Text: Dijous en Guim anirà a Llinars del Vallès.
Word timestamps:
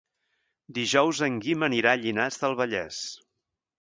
Dijous 0.77 1.21
en 1.27 1.37
Guim 1.43 1.65
anirà 1.67 1.93
a 1.93 1.99
Llinars 2.05 2.43
del 2.45 2.57
Vallès. 2.63 3.03